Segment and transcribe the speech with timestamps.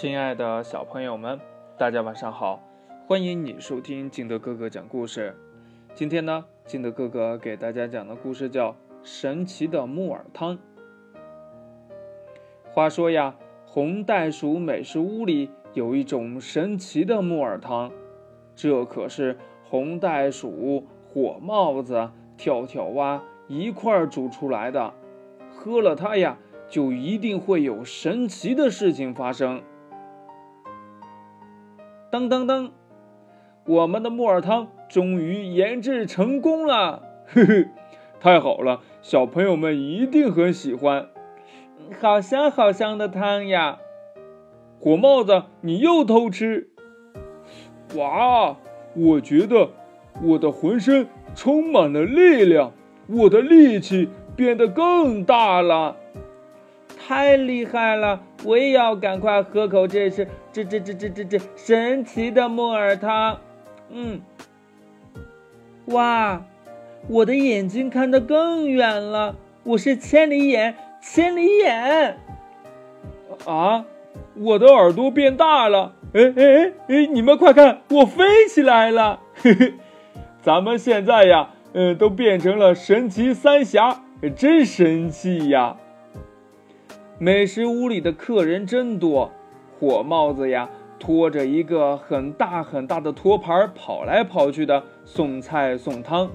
[0.00, 1.40] 亲爱的小朋友们，
[1.76, 2.62] 大家晚上好！
[3.08, 5.34] 欢迎你收听金德哥哥讲故事。
[5.92, 8.70] 今天呢，金德哥哥给大家讲的故事叫
[9.02, 10.56] 《神奇的木耳汤》。
[12.70, 13.34] 话说呀，
[13.66, 17.90] 红袋鼠美食屋里有一种神奇的木耳汤，
[18.54, 24.94] 这可是红袋鼠、火帽子、跳跳蛙一块儿煮出来的，
[25.50, 26.38] 喝了它呀，
[26.68, 29.60] 就一定会有神奇的事情发生。
[32.10, 32.70] 当当当！
[33.66, 37.66] 我们的木耳汤终于研制成功了，呵呵，
[38.18, 41.08] 太好了，小朋友们一定很喜欢，
[42.00, 43.78] 好香好香的汤呀！
[44.80, 46.70] 火帽子，你又偷吃？
[47.94, 48.56] 哇，
[48.94, 49.68] 我觉得
[50.22, 52.72] 我的浑身充满了力量，
[53.06, 55.96] 我的力气变得更大了。
[57.08, 58.20] 太厉害了！
[58.44, 63.40] 我也要赶快喝口这是这这这这这这神奇的木耳汤。
[63.88, 64.20] 嗯，
[65.86, 66.44] 哇，
[67.08, 72.18] 我的眼睛看得更远了，我是千里眼，千里眼。
[73.46, 73.86] 啊，
[74.34, 75.94] 我的耳朵变大了。
[76.12, 79.20] 哎哎哎哎，你们快看，我飞起来了。
[79.42, 79.72] 嘿嘿，
[80.42, 84.02] 咱们现在呀，嗯，都变成了神奇三侠，
[84.36, 85.78] 真神气呀！
[87.20, 89.32] 美食屋里的客人真多，
[89.80, 96.30] 火帽子呀拖着一个很大很大的托盘跑来跑去的送菜送汤。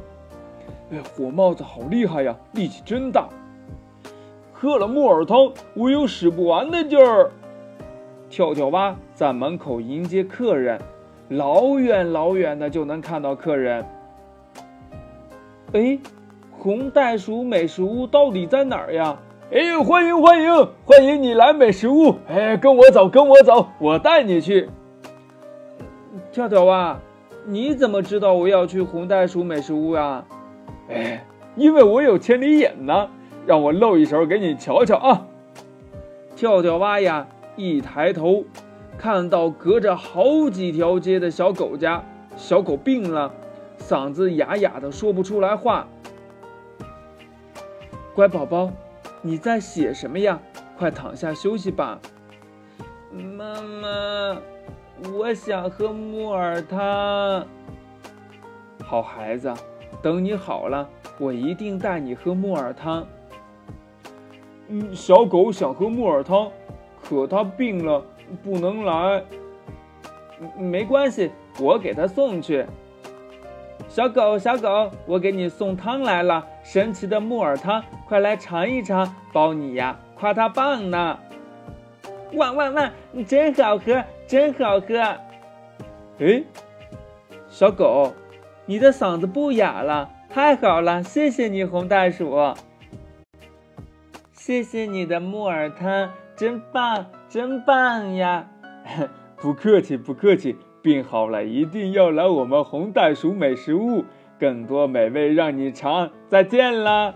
[0.92, 3.30] 哎，火帽子好厉害呀，力气真大！
[4.52, 7.32] 喝了木耳汤，我有使不完的劲儿。
[8.30, 10.82] 跳跳蛙在门口迎接客人，
[11.30, 13.86] 老远老远的就能看到客人。
[15.72, 15.98] 哎，
[16.52, 19.18] 红袋鼠美食屋到底在哪儿呀？
[19.54, 22.16] 哎，欢迎欢迎欢迎你来美食屋！
[22.28, 24.68] 哎，跟我走，跟我走，我带你去。
[26.32, 27.00] 跳跳蛙，
[27.46, 30.26] 你怎么知道我要去红袋鼠美食屋呀？
[30.90, 31.24] 哎，
[31.56, 33.12] 因为我有千里眼呢，
[33.46, 35.28] 让我露一手给你瞧瞧啊！
[36.36, 38.46] 跳跳蛙呀，一抬头，
[38.98, 42.04] 看到隔着好几条街的小狗家，
[42.36, 43.32] 小狗病了，
[43.78, 45.88] 嗓子哑哑的，说不出来话。
[48.16, 48.72] 乖宝宝。
[49.26, 50.38] 你在写什么呀？
[50.78, 51.98] 快躺下休息吧。
[53.10, 54.38] 妈妈，
[55.14, 57.48] 我想喝木耳汤。
[58.84, 59.54] 好孩子，
[60.02, 63.08] 等你好了，我一定带你喝木耳汤。
[64.68, 66.52] 嗯，小狗想喝木耳汤，
[67.02, 68.04] 可它病了，
[68.44, 69.24] 不能来。
[70.58, 72.66] 没关系，我给它送去。
[73.94, 81.20] 小狗，小狗，我给你送汤来了，神奇的木耳汤，快来尝一尝，包你呀，夸它棒呢！
[82.34, 82.92] 哇哇哇，
[83.28, 84.98] 真好喝，真好喝！
[86.18, 86.44] 哎，
[87.48, 88.12] 小狗，
[88.66, 92.36] 你的嗓子不哑了，太好了，谢谢你，红袋鼠。
[94.32, 98.48] 谢谢你的木耳汤，真棒，真棒呀！
[99.38, 100.58] 不客气，不客气。
[100.84, 104.04] 病好了，一定要来我们红袋鼠美食屋，
[104.38, 106.10] 更多美味让你尝。
[106.28, 107.16] 再见啦！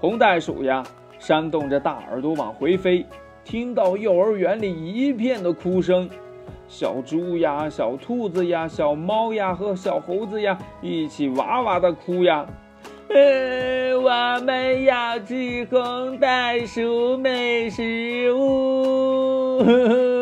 [0.00, 0.82] 红袋鼠呀，
[1.18, 3.04] 扇动着大耳朵往回飞，
[3.44, 6.08] 听到幼儿园里一片的哭声，
[6.66, 12.46] 小猪呀、小兔子呀、小猫呀和小猴子呀一起哇哇的哭呀。
[13.10, 19.58] 呃，我们要去红袋鼠美食屋。
[19.58, 20.15] 呵呵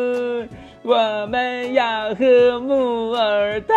[0.87, 3.75] 我们要喝木耳汤，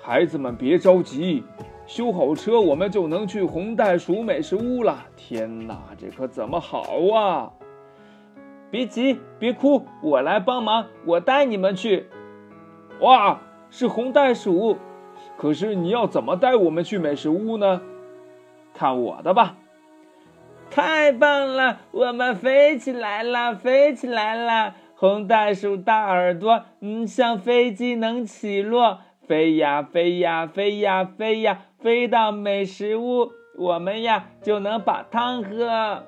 [0.00, 1.42] 孩子们别着急，
[1.86, 4.96] 修好车我们就能去红袋鼠美食屋了。
[5.16, 7.50] 天哪，这可怎么好啊！
[8.70, 12.06] 别急，别哭，我来帮忙，我带你们去。
[13.00, 13.40] 哇，
[13.70, 14.76] 是红袋鼠，
[15.36, 17.82] 可是你要怎么带我们去美食屋呢？
[18.72, 19.56] 看我的吧。
[20.70, 24.74] 太棒了，我们飞起来了，飞起来了！
[24.94, 36.02] 红袋鼠大耳朵，嗯，像飞机能起落，飞呀飞呀飞呀飞呀，飞到美食屋，我们呀就能把汤喝。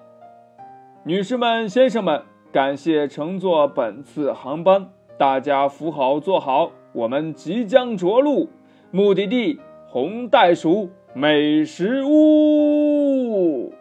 [1.05, 2.22] 女士们、先生们，
[2.52, 4.88] 感谢乘坐本次航班，
[5.19, 8.50] 大家扶好坐好，我们即将着陆，
[8.90, 13.72] 目的地红袋鼠美食屋。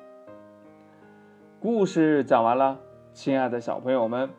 [1.69, 2.79] 故事讲完了，
[3.11, 4.29] 亲爱的小朋友们，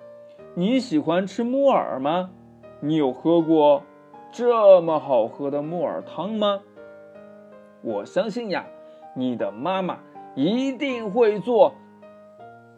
[0.55, 2.31] 你喜欢吃木耳吗？
[2.81, 3.83] 你有喝过
[4.33, 6.63] 这么好喝的木耳汤吗？
[7.83, 8.65] 我相信呀，
[9.15, 9.99] 你的妈妈
[10.35, 11.75] 一定会做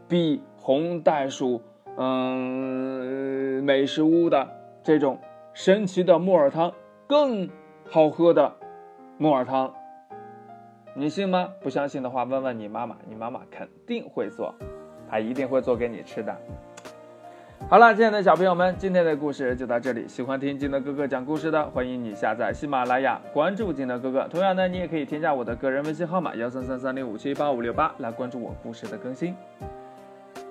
[0.09, 1.63] 比红袋鼠
[1.97, 4.49] 嗯美食屋的
[4.83, 5.17] 这种
[5.55, 6.73] 神奇的木耳汤
[7.07, 7.49] 更
[7.89, 8.57] 好喝的
[9.17, 9.73] 木耳汤。
[11.01, 11.49] 你信吗？
[11.63, 14.55] 不相信的话，问问你妈妈，你妈妈肯定会做，
[15.09, 16.37] 她一定会做给你吃的。
[17.71, 20.07] 好了，亲爱的小朋友们，今天的故事就到这里。
[20.07, 24.29] 喜欢听金德哥哥讲故事的，欢迎你下载喜马拉雅，关注金德哥哥。
[24.29, 29.35] 同样呢，你也可以添加我的个人微信号码幺三三三零五七八五六八来关注我故事的更新。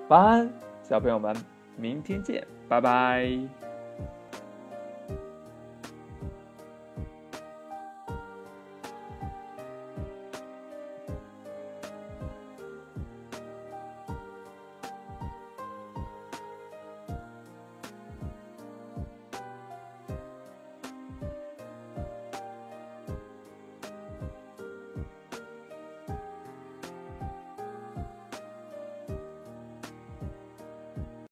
[0.08, 0.50] 晚安，
[0.82, 1.32] 小朋友们，
[1.76, 3.69] 明天见，拜拜。